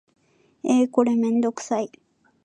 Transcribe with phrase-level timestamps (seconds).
[0.63, 1.91] えーこれめんどくさい